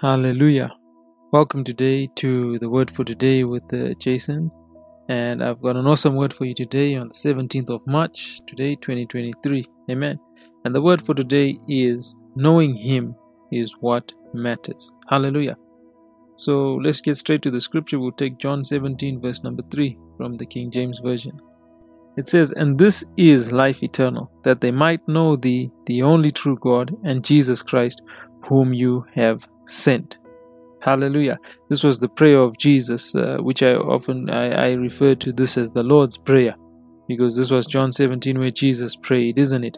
[0.00, 0.70] Hallelujah.
[1.32, 4.48] Welcome today to the word for today with uh, Jason.
[5.08, 8.76] And I've got an awesome word for you today on the 17th of March, today,
[8.76, 9.64] 2023.
[9.90, 10.20] Amen.
[10.64, 13.16] And the word for today is knowing Him
[13.50, 14.94] is what matters.
[15.08, 15.56] Hallelujah.
[16.36, 17.98] So let's get straight to the scripture.
[17.98, 21.40] We'll take John 17, verse number 3 from the King James Version.
[22.16, 26.56] It says, And this is life eternal, that they might know thee, the only true
[26.60, 28.00] God, and Jesus Christ,
[28.44, 30.18] whom you have sent.
[30.80, 31.38] Hallelujah.
[31.68, 35.58] This was the prayer of Jesus, uh, which I often I, I refer to this
[35.58, 36.54] as the Lord's Prayer,
[37.08, 39.76] because this was John 17 where Jesus prayed, isn't it?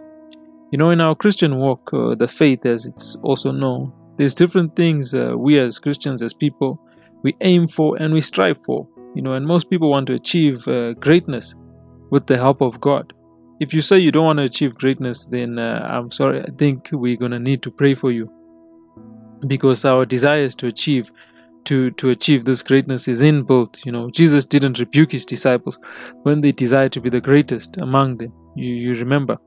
[0.71, 4.77] You know, in our Christian walk, uh, the faith as it's also known, there's different
[4.77, 6.81] things uh, we as Christians, as people,
[7.23, 8.87] we aim for and we strive for.
[9.15, 11.55] You know, and most people want to achieve uh, greatness
[12.11, 13.13] with the help of God.
[13.59, 16.91] If you say you don't want to achieve greatness, then uh, I'm sorry, I think
[16.93, 18.31] we're going to need to pray for you
[19.47, 21.11] because our desires to achieve
[21.65, 24.11] to to achieve this greatness is inbuilt you know.
[24.11, 25.79] Jesus didn't rebuke his disciples
[26.23, 28.33] when they desired to be the greatest among them.
[28.57, 29.39] You, you remember.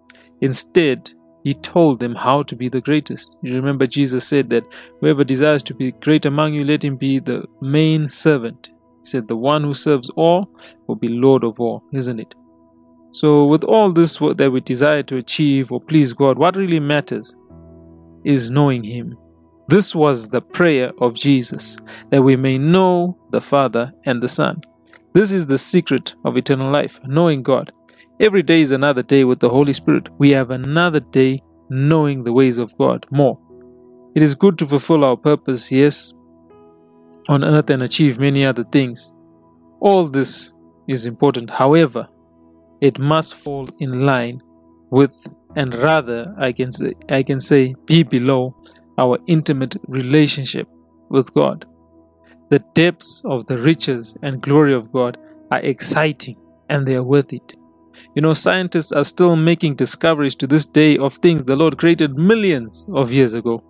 [0.41, 1.11] Instead
[1.43, 3.37] he told them how to be the greatest.
[3.41, 4.63] You remember jesus said that
[4.99, 8.69] whoever desires to be great among you let him be the main servant.
[9.01, 10.49] He said the one who serves all
[10.87, 12.35] will be lord of all isn't it?
[13.11, 17.35] So with all this that we desire to achieve or please god what really matters
[18.23, 19.17] is knowing him
[19.67, 21.77] this was the prayer of Jesus,
[22.09, 24.61] that we may know the Father and the Son.
[25.13, 27.71] This is the secret of eternal life, knowing God.
[28.19, 30.09] Every day is another day with the Holy Spirit.
[30.17, 33.39] We have another day knowing the ways of God more.
[34.15, 36.13] It is good to fulfill our purpose, yes,
[37.29, 39.13] on earth and achieve many other things.
[39.79, 40.53] All this
[40.87, 41.49] is important.
[41.49, 42.07] However,
[42.81, 44.41] it must fall in line
[44.89, 48.55] with, and rather, I can say, I can say, be below
[48.97, 50.67] our intimate relationship
[51.09, 51.65] with God.
[52.49, 55.17] The depths of the riches and glory of God
[55.51, 57.55] are exciting and they are worth it.
[58.15, 62.17] You know, scientists are still making discoveries to this day of things the Lord created
[62.17, 63.63] millions of years ago.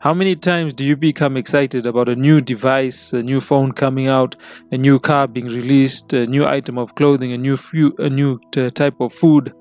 [0.00, 4.06] How many times do you become excited about a new device, a new phone coming
[4.06, 4.36] out,
[4.70, 7.56] a new car being released, a new item of clothing, a new
[7.98, 9.52] a new uh, type of food,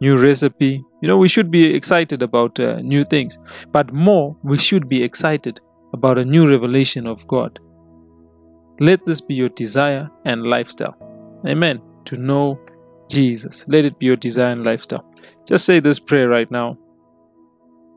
[0.00, 3.38] new recipe, you know, we should be excited about uh, new things,
[3.72, 5.60] but more, we should be excited
[5.92, 7.58] about a new revelation of God.
[8.80, 10.96] Let this be your desire and lifestyle.
[11.46, 11.82] Amen.
[12.06, 12.58] To know
[13.10, 13.66] Jesus.
[13.68, 15.04] Let it be your desire and lifestyle.
[15.46, 16.78] Just say this prayer right now.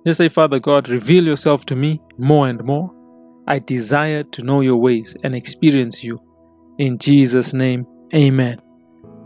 [0.06, 2.94] Just say, Father God, reveal yourself to me more and more.
[3.48, 6.20] I desire to know your ways and experience you.
[6.78, 8.60] In Jesus' name, amen.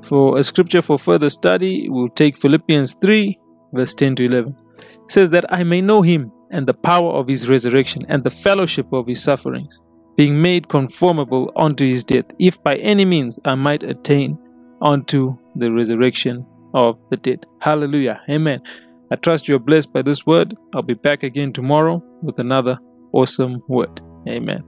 [0.03, 3.39] For a scripture for further study, we'll take Philippians 3
[3.73, 7.27] verse 10 to 11 it says that I may know him and the power of
[7.27, 9.81] his resurrection and the fellowship of his sufferings,
[10.17, 14.37] being made conformable unto his death, if by any means I might attain
[14.81, 17.45] unto the resurrection of the dead.
[17.61, 18.21] Hallelujah.
[18.29, 18.61] Amen.
[19.11, 20.55] I trust you are blessed by this word.
[20.73, 22.79] I'll be back again tomorrow with another
[23.13, 24.01] awesome word.
[24.27, 24.59] Amen.